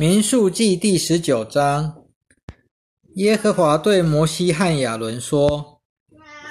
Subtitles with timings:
[0.00, 1.94] 民数记第十九章，
[3.16, 5.82] 耶和华对摩西和亚伦说：“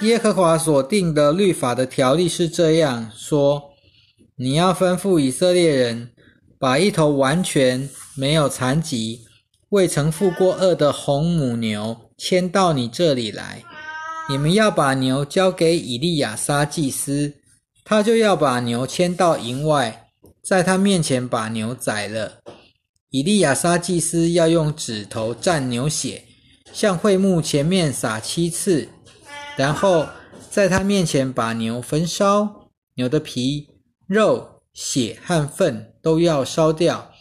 [0.01, 3.71] 耶和华所定的律法的条例是这样说：
[4.35, 6.11] 你要吩咐以色列人，
[6.59, 9.21] 把一头完全没有残疾、
[9.69, 13.63] 未曾负过恶的红母牛牵到你这里来。
[14.29, 17.33] 你们要把牛交给以利亚撒祭司，
[17.83, 20.05] 他就要把牛牵到营外，
[20.43, 22.33] 在他面前把牛宰了。”
[23.11, 26.23] 以利亚撒祭司要用指头蘸牛血，
[26.71, 28.87] 向会幕前面撒七次，
[29.57, 30.07] 然后
[30.51, 32.69] 在他面前把牛焚烧。
[32.95, 33.65] 牛的皮、
[34.07, 37.11] 肉、血和粪都要烧掉。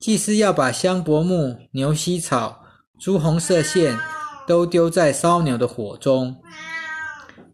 [0.00, 2.64] 祭司要把香柏木、牛膝草、
[2.98, 3.98] 朱红色线
[4.48, 6.34] 都丢在烧牛的火中。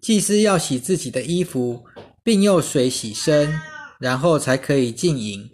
[0.01, 1.85] 祭司要洗自己的衣服，
[2.23, 3.61] 并用水洗身，
[3.99, 5.51] 然后才可以进营。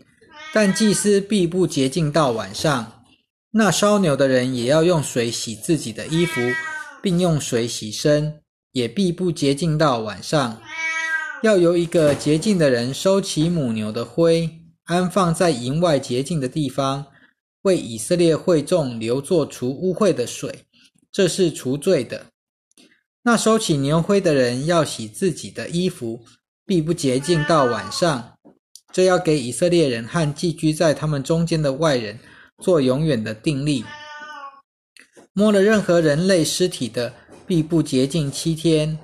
[0.54, 3.02] 但祭司必不洁净到晚上。
[3.50, 6.40] 那烧牛的人也要用水洗自己的衣服，
[7.02, 10.62] 并用水洗身，也必不洁净到晚上。
[11.42, 14.48] 要由一个洁净的人收起母牛的灰，
[14.84, 17.06] 安放在营外洁净的地方，
[17.62, 20.60] 为以色列会众留作除污秽的水，
[21.10, 22.26] 这是除罪的。
[23.24, 26.24] 那收起牛灰的人要洗自己的衣服，
[26.64, 28.33] 必不洁净到晚上。
[28.94, 32.16] 这要给以色列人和寄居在他们中间的外人
[32.62, 33.84] 做永远的定例。
[35.32, 37.12] 摸了任何人类尸体的，
[37.44, 38.96] 必不洁净七天。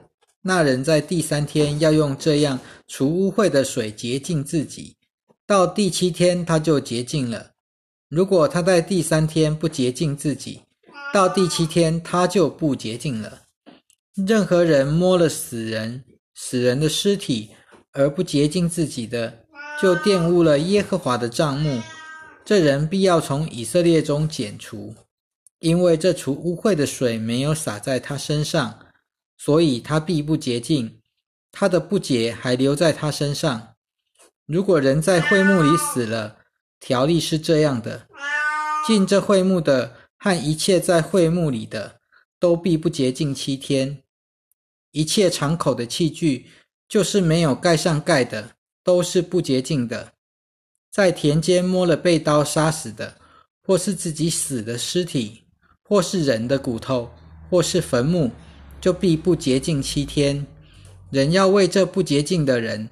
[0.42, 4.96] 那人在第三天要用这样除污秽的水洁净自己，
[5.44, 7.50] 到第七天他就洁净了。
[8.08, 10.62] 如果他在第三天不洁净自己，
[11.12, 13.42] 到第七天他就不洁净了。
[14.24, 16.04] 任何人摸了死人、
[16.36, 17.50] 死人的尸体
[17.92, 19.44] 而不洁净自己的，
[19.80, 21.80] 就玷污了耶和华的帐幕，
[22.44, 24.94] 这人必要从以色列中剪除，
[25.60, 28.78] 因为这除污秽的水没有洒在他身上，
[29.38, 31.00] 所以他必不洁净，
[31.50, 33.68] 他的不洁还留在他身上。
[34.44, 36.36] 如果人在会幕里死了，
[36.78, 38.06] 条例是这样的：
[38.86, 42.00] 进这会幕的和一切在会幕里的，
[42.38, 44.02] 都必不洁净七天。
[44.90, 46.48] 一切敞口的器具，
[46.86, 48.50] 就是没有盖上盖的。
[48.82, 50.12] 都是不洁净的，
[50.90, 53.16] 在田间摸了被刀杀死的，
[53.66, 55.42] 或是自己死的尸体，
[55.84, 57.10] 或是人的骨头，
[57.48, 58.30] 或是坟墓，
[58.80, 60.46] 就必不洁净七天。
[61.10, 62.88] 人要为这不洁净的人，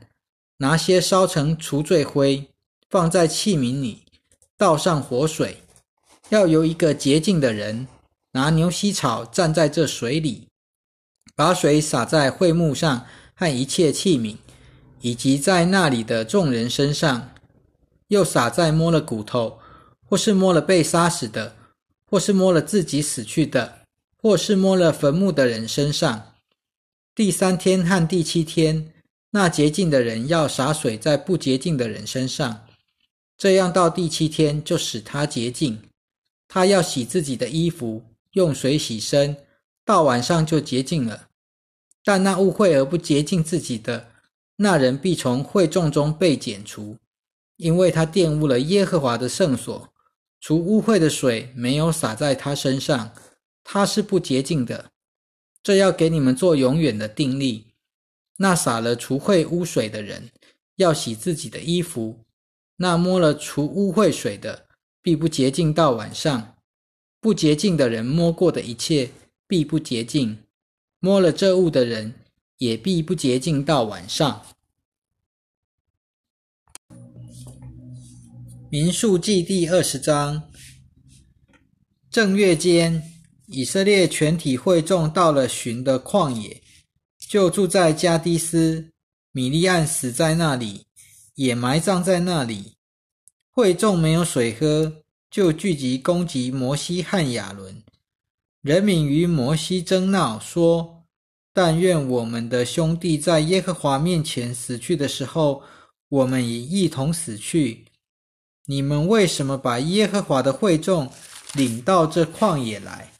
[0.59, 2.49] 拿些烧成除罪灰，
[2.91, 4.03] 放在器皿里，
[4.57, 5.59] 倒上活水。
[6.31, 7.89] 要由一个洁净的人
[8.33, 10.49] 拿牛膝草站在这水里，
[11.35, 14.37] 把水洒在会木上和一切器皿。
[15.01, 17.31] 以及在那里的众人身上，
[18.09, 19.59] 又洒在摸了骨头，
[20.09, 21.55] 或是摸了被杀死的，
[22.07, 23.81] 或是摸了自己死去的，
[24.17, 26.35] 或是摸了坟墓的人身上。
[27.15, 28.93] 第三天和第七天，
[29.31, 32.67] 那洁净的人要洒水在不洁净的人身上，
[33.37, 35.81] 这样到第七天就使他洁净。
[36.47, 39.37] 他要洗自己的衣服，用水洗身，
[39.85, 41.27] 到晚上就洁净了。
[42.03, 44.09] 但那误会而不洁净自己的，
[44.61, 46.97] 那人必从会众中被剪除，
[47.57, 49.93] 因为他玷污了耶和华的圣所，
[50.41, 53.13] 除污秽的水没有洒在他身上，
[53.63, 54.91] 他是不洁净的。
[55.63, 57.67] 这要给你们做永远的定例。
[58.39, 60.31] 那洒了除秽污水的人，
[60.77, 62.25] 要洗自己的衣服；
[62.77, 64.67] 那摸了除污秽水的，
[65.01, 66.57] 必不洁净到晚上。
[67.21, 69.11] 不洁净的人摸过的一切，
[69.47, 70.37] 必不洁净；
[70.99, 72.15] 摸了这物的人。
[72.59, 74.45] 也必不洁净到晚上。
[78.71, 80.51] 民数记第二十章，
[82.11, 83.03] 正月间，
[83.47, 86.63] 以色列全体会众到了寻的旷野，
[87.19, 88.93] 就住在加迪斯。
[89.33, 90.87] 米利暗死在那里，
[91.35, 92.75] 也埋葬在那里。
[93.51, 97.83] 会众没有水喝，就聚集攻击摩西和亚伦。
[98.63, 100.98] 人民与摩西争闹，说。
[101.61, 105.65] 但愿我们的兄弟在耶和华面前死去的时候，
[106.09, 107.87] 我们也一同死去。
[108.67, 111.11] 你们为什么把耶和华的会众
[111.55, 113.11] 领到这旷野来，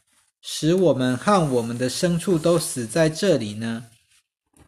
[0.41, 3.87] 使我们和我们的牲畜都死在这里呢？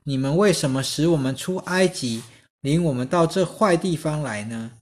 [0.04, 2.22] 你们为什么使我们出埃及，
[2.60, 4.74] 领我们到这坏地方来呢？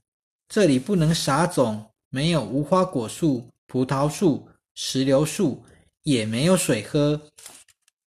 [0.48, 5.62] 这里不能撒种，没有无花果树、葡萄树、石榴树，
[6.02, 7.20] 也没有水喝。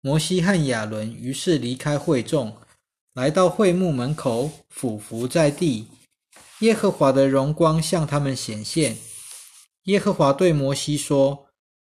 [0.04, 2.56] 摩西和亚伦于是离开会众，
[3.14, 5.86] 来到会幕门口，俯伏在地。
[6.58, 8.96] 耶和华的荣光向他们显现，
[9.84, 11.46] 耶和华对摩西说：“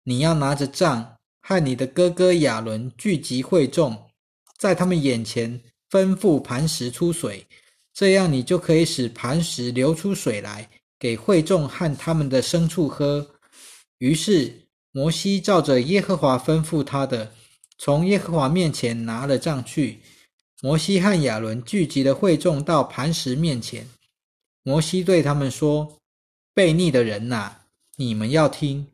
[0.07, 4.11] 你要拿着杖，和你的哥哥亚伦聚集会众，
[4.57, 5.61] 在他们眼前
[5.91, 7.45] 吩咐磐石出水，
[7.93, 13.35] 这样你就可以使磐石流出水来，给会众和他们的牲畜喝。”
[13.99, 17.33] 于是摩西照着耶和华吩咐他的，
[17.79, 20.01] 从耶和华面前拿了杖去。
[20.63, 23.87] 摩西和亚伦聚集了会众到磐石面前。
[24.63, 25.99] 摩西对他们说
[26.55, 27.57] ：“悖逆的人呐，
[27.97, 28.87] 你们要听，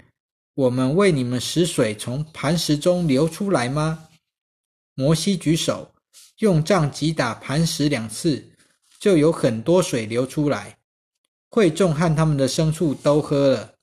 [0.55, 4.09] 我们为你们使水从磐石中流出来吗？”
[4.95, 5.95] 摩西举手，
[6.41, 8.51] 用杖击打磐石两次，
[8.99, 10.77] 就有很多水流出来。
[11.49, 13.75] 会众和他们的牲畜都喝了。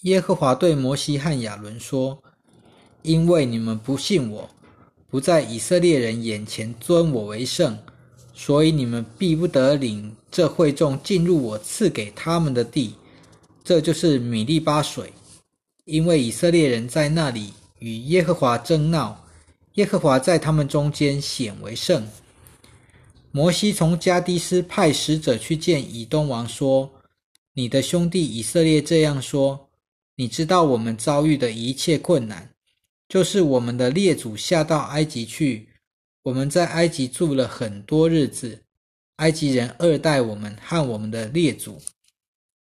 [0.00, 2.22] 耶和华对摩西和亚伦说
[3.02, 4.48] ：“因为你们不信我。”
[5.10, 7.76] 不在以色列人眼前尊我为圣，
[8.32, 12.94] 所以你们必不得领这会众进入我赐给他们的地，
[13.64, 15.12] 这就是米利巴水。
[15.84, 19.26] 因为以色列人在那里与耶和华争闹，
[19.74, 22.06] 耶和华在他们中间显为圣。
[23.32, 26.88] 摩西从加迪斯派使者去见以东王，说
[27.54, 29.68] ：“你的兄弟以色列这样说，
[30.14, 32.49] 你知道我们遭遇的一切困难。”
[33.10, 35.68] 就是我们的列祖下到埃及去，
[36.22, 38.62] 我们在埃及住了很多日子。
[39.16, 41.82] 埃及人二待我们和我们的列祖，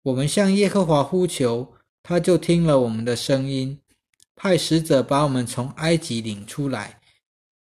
[0.01, 3.79] 我们向耶和华呼求，他就听了我们的声音，
[4.35, 6.99] 派使者把我们从埃及领出来。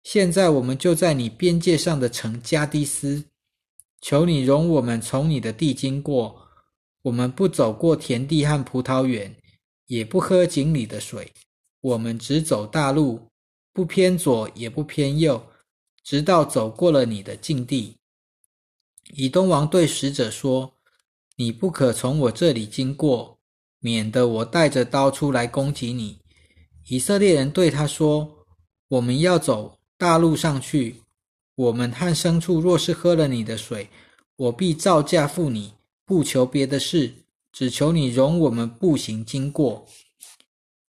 [0.03, 3.25] 现在我们就在你边界上的城加迪斯，
[3.99, 6.47] 求你容我们从你的地经过。
[7.01, 9.35] 我们不走过田地和葡萄园，
[9.87, 11.33] 也不喝井里的水。
[11.81, 13.27] 我们只走大路，
[13.71, 15.41] 不偏左也不偏右，
[16.03, 17.95] 直到走过了你的境地。
[19.13, 20.73] 以东王对使者说
[21.37, 23.37] ：“你不可从我这里经过，
[23.79, 26.19] 免得我带着刀出来攻击你。”
[26.89, 28.45] 以色列人对他说
[28.89, 31.03] ：“我们要走大路上去。
[31.55, 33.89] 我们和牲畜若是喝了你的水，
[34.35, 35.73] 我必照价付你，
[36.05, 37.13] 不求别的事，
[37.51, 39.85] 只求你容我们步行经过。”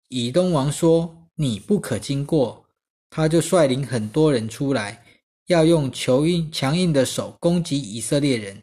[0.08, 2.64] 以东王说：“你不可经过。”
[3.10, 5.02] 他就率领很多人出来，
[5.46, 8.62] 要用球硬强硬的手攻击以色列人。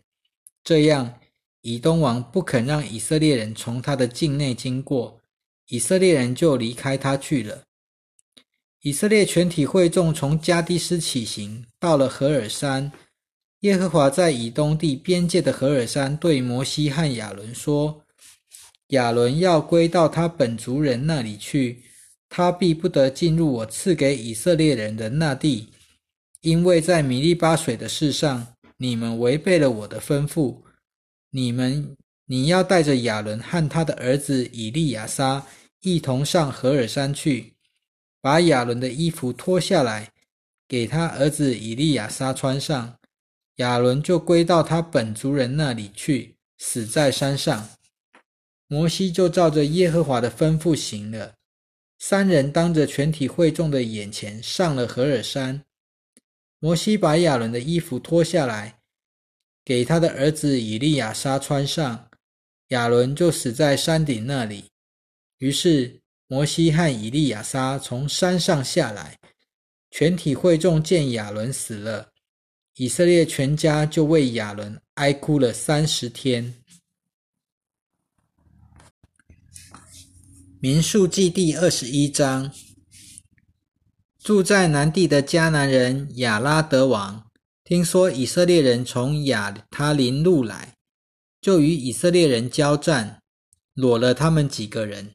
[0.63, 1.19] 这样，
[1.61, 5.19] 以东王不肯让以色列人从他的境内经过，
[5.67, 7.63] 以色列人就离开他去了。
[8.81, 12.91] 以色列全体会众从加迪斯起行，到了何尔山。
[13.61, 18.04] 耶和华在以东地边界的何尔山对摩西和亚伦说。
[18.89, 21.83] 亚伦要归到他本族人那里去，
[22.29, 25.69] 他必不得进入我赐给以色列人的那地，
[26.41, 28.45] 因为在米利巴水的事上，
[28.77, 30.61] 你们违背了我的吩咐。
[31.31, 31.97] 你们，
[32.27, 35.45] 你要带着亚伦和他的儿子以利亚撒
[35.81, 37.53] 一同上何尔山去，
[38.21, 40.11] 把亚伦的衣服脱下来，
[40.67, 42.95] 给他儿子以利亚撒穿上，
[43.55, 47.67] 亚伦就归到他本族人那里去，死在山上。
[48.67, 51.33] 摩西就照着耶和华的吩咐行了。
[51.99, 55.63] 三人当着全体会众的眼前上了何尔山。
[56.59, 58.79] 摩西把亚伦的衣服脱下来，
[59.63, 62.09] 给他的儿子以利亚撒穿上。
[62.69, 64.65] 亚伦就死在山顶那里。
[65.37, 69.17] 于是摩西和以利亚撒从山上下来。
[69.91, 72.09] 全体会众见亚伦死了，
[72.75, 76.53] 以色列全家就为亚伦哀哭了三十天。
[80.65, 82.51] 民数记第二十一章，
[84.17, 87.27] 住在南地的迦南人亚拉德王，
[87.63, 90.73] 听说以色列人从亚他林路来，
[91.39, 93.21] 就与以色列人交战，
[93.75, 95.13] 裸了他们几个人。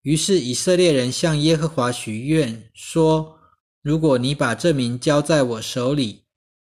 [0.00, 3.38] 于是以色列人向耶和华许愿说
[3.84, 6.22] ：“如果你把这名交在我手里，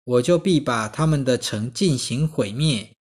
[0.05, 2.95] 我就必把他们的城进行毁灭。”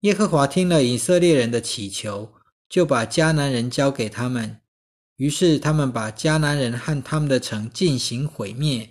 [0.00, 2.32] 耶和华听了以色列人的祈求。
[2.72, 4.58] 就把迦南人交给他们，
[5.16, 8.88] 于是他们把迦南人和他们的城进行毁灭。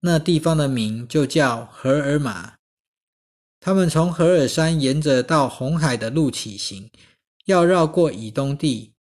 [0.00, 2.52] 那地方的名就叫荷尔玛。
[3.60, 6.90] 他们从荷尔山沿着到红海的路起行，
[7.46, 8.92] 要绕过以东地。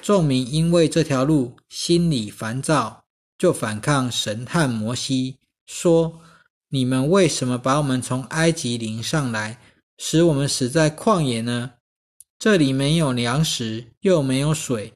[0.00, 3.02] 众民因为这条路心里烦躁，
[3.36, 6.20] 就反抗神和摩西，说
[6.70, 9.58] ：“你们为什么把我们从埃及领上来，
[9.98, 11.72] 使我们死在旷野呢？”
[12.44, 14.92] 这里没有粮食，又没有水，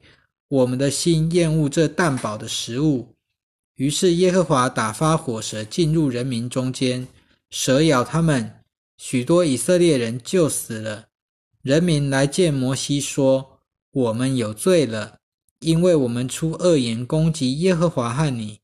[0.49, 3.15] 我们的心厌恶这淡薄的食物。
[3.73, 7.07] 于是耶和华打发火蛇进入人民中间，
[7.49, 8.61] 蛇咬他们，
[8.99, 11.07] 许多以色列人就死了。
[11.63, 15.17] 人民来见摩西说：“我们有罪了，
[15.61, 18.59] 因为我们出恶言攻击耶和华和你。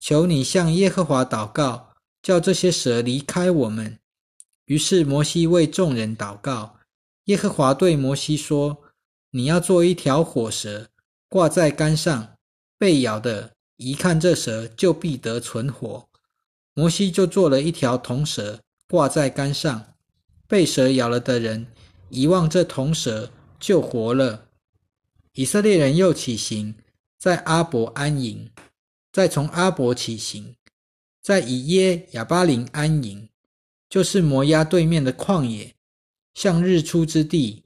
[0.00, 4.00] 求你向耶和华祷告，叫这些蛇离开我们。”
[4.66, 6.73] 于是摩西为众人祷告。
[7.24, 8.82] 耶和华对摩西说
[9.32, 10.88] ：“你要做一条火蛇，
[11.28, 12.36] 挂在杆上，
[12.76, 16.08] 被咬的，一看这蛇就必得存活。”
[16.76, 19.94] 摩西就做了一条铜蛇，挂在杆上，
[20.46, 21.68] 被蛇咬了的人，
[22.10, 24.48] 一望这铜蛇就活了。
[25.32, 26.74] 以色列人又起行，
[27.18, 28.50] 在阿伯安营，
[29.12, 30.56] 再从阿伯起行，
[31.22, 33.28] 在以耶亚巴林安营，
[33.88, 35.73] 就是摩押对面的旷野。
[36.34, 37.62] 向日出之地，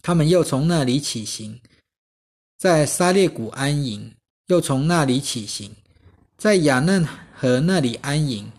[0.00, 1.60] 他们又从那里起行，
[2.56, 4.12] 在沙列谷安营；
[4.46, 5.74] 又从那里起行，
[6.38, 8.50] 在雅嫩河那里安营。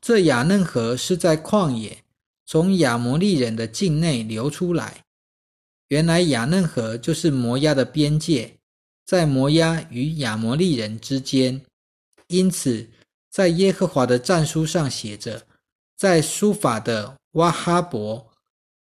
[0.00, 2.02] 这雅嫩河是在旷野，
[2.44, 5.04] 从亚摩利人的境内流出来。
[5.88, 8.56] 原来雅嫩河就是摩押的边界，
[9.04, 11.60] 在摩押与亚摩利人之间。
[12.26, 12.90] 因此，
[13.30, 15.46] 在耶和华的战书上写着，
[15.96, 18.31] 在书法的哇哈伯。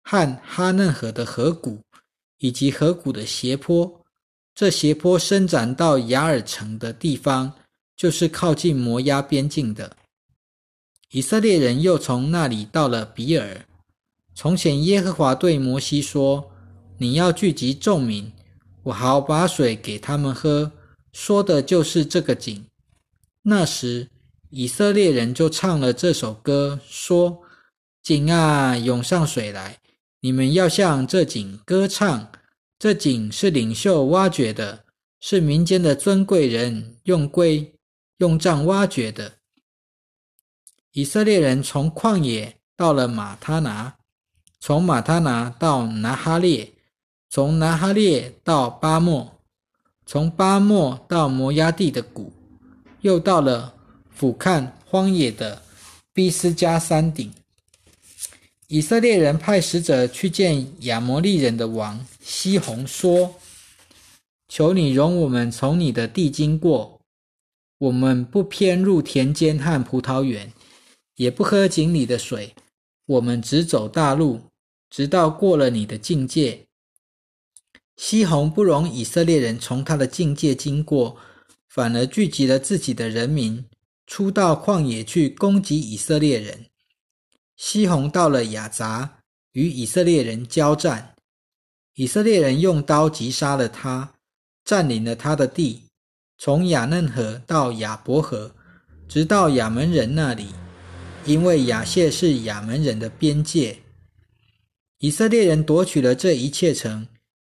[0.03, 1.79] 和哈嫩河的河谷，
[2.39, 4.01] 以及河谷的斜坡，
[4.53, 7.53] 这斜坡伸展到雅尔城的地方，
[7.96, 9.96] 就是靠近摩押边境的。
[11.12, 13.65] 以色列人又从那里到了比尔。
[14.34, 16.51] 从前耶和华对摩西说
[16.98, 18.31] ：“你要聚集众民，
[18.84, 20.72] 我好把水给他们喝。”
[21.12, 22.65] 说的就是这个井。
[23.41, 24.08] 那时
[24.50, 27.41] 以色列人就唱了这首歌，说
[28.01, 29.77] ：“井啊，涌上水来。”
[30.24, 32.32] 你们要向这井歌唱，
[32.78, 34.86] 这井是领袖挖掘的，
[35.20, 37.74] 是民间的尊贵人用龟
[38.18, 39.34] 用杖挖掘的。
[40.92, 43.96] 以色列人从旷野到了马他拿，
[44.60, 46.72] 从马他拿到拿哈列，
[47.28, 49.40] 从拿哈列到巴莫，
[50.06, 52.32] 从巴莫到摩崖地的谷，
[53.01, 53.74] 又到了
[54.12, 55.63] 俯瞰荒野的
[56.13, 57.34] 毕斯加山顶。
[58.74, 63.36] 以色列人派使者去见亚摩利人的王西宏，说
[64.48, 67.01] ：“求你容我们从你的地经过，
[67.80, 70.54] 我们不偏入田间和葡萄园，
[71.18, 72.56] 也不喝井里的水，
[73.08, 74.40] 我们只走大路，
[74.90, 76.62] 直到过了你的境界。”
[78.00, 81.18] 西宏不容以色列人从他的境界经过，
[81.68, 83.66] 反而聚集了自己的人民，
[84.08, 86.68] 出到旷野去攻击以色列人。
[87.63, 89.20] 西宏到了雅杂，
[89.51, 91.13] 与以色列人交战。
[91.94, 94.15] 以色列人用刀击杀了他，
[94.65, 95.84] 占领了他的地，
[96.39, 98.56] 从雅嫩河到雅伯河，
[99.08, 100.48] 直到亚门人那里，
[101.24, 103.77] 因为雅谢是亚门人的边界。
[104.98, 107.08] 以色列人夺取了这一切城，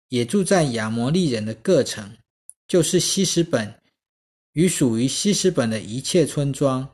[0.10, 2.17] 也住在亚摩利人的各城，
[2.67, 3.74] 就是西什本
[4.51, 6.92] 与属于西什本的一切村庄。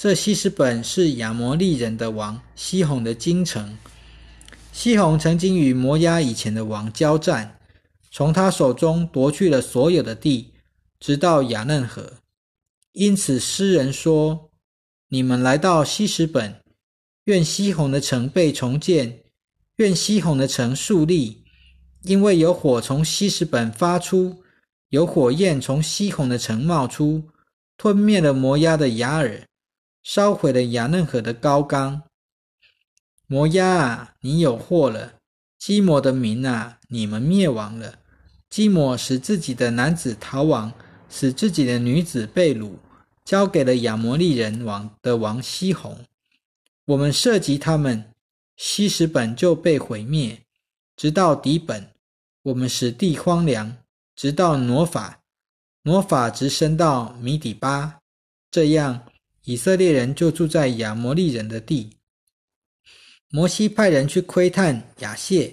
[0.00, 3.76] 这西什本是亚摩利人的王西宏的京城。
[4.70, 7.58] 西宏曾经与摩押以前的王交战，
[8.12, 10.52] 从他手中夺去了所有的地，
[11.00, 12.12] 直到雅嫩河。
[12.92, 14.52] 因此诗人说
[15.10, 16.62] ：“你们来到西什本，
[17.24, 19.24] 愿西宏的城被重建，
[19.78, 21.42] 愿西宏的城树立，
[22.04, 24.44] 因为有火从西什本发出，
[24.90, 27.24] 有火焰从西宏的城冒出，
[27.76, 29.42] 吞灭了摩押的雅尔。”
[30.08, 32.04] 烧毁了雅嫩河的高冈，
[33.26, 35.16] 摩押啊，你有祸了！
[35.58, 37.98] 基摩的民啊，你们灭亡了！
[38.48, 40.72] 基摩使自己的男子逃亡，
[41.10, 42.76] 使自己的女子被掳，
[43.22, 45.98] 交给了亚摩利人王的王西宏。
[46.86, 48.10] 我们涉及他们，
[48.56, 50.40] 西什本就被毁灭，
[50.96, 51.92] 直到底本。
[52.44, 53.76] 我们使地荒凉，
[54.16, 55.20] 直到挪法，
[55.82, 58.00] 挪法直升到米底巴，
[58.50, 59.04] 这样。
[59.48, 61.96] 以色列人就住在亚摩利人的地。
[63.30, 65.50] 摩西派人去窥探亚谢，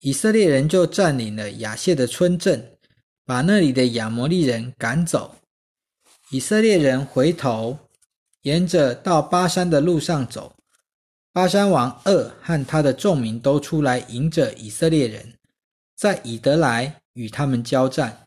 [0.00, 2.76] 以色列人就占领了亚谢的村镇，
[3.24, 5.36] 把那里的亚摩利人赶走。
[6.30, 7.78] 以色列人回头，
[8.42, 10.52] 沿着到巴山的路上走。
[11.32, 15.34] 巴山王二和他的众民都出来迎着以色列人，
[15.94, 18.26] 在以德来与他们交战。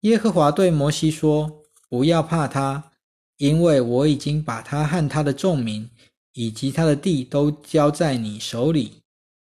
[0.00, 2.84] 耶和华对摩西说：“不要怕他。”
[3.42, 5.90] 因为我已经把他和他的众民
[6.32, 8.92] 以及他的地都交在你手里，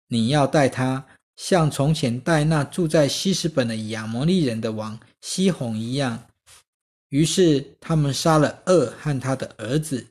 [0.09, 1.03] 你要带他
[1.35, 6.23] 像从前带那住在西什本的亚摩利人的王西宏一样。
[7.09, 10.05] 于是他们杀了二和他的儿子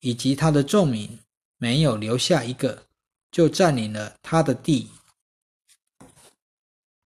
[0.00, 1.08] 以及他的众民，
[1.56, 2.82] 没有留下一个，
[3.30, 4.88] 就占领了他的地。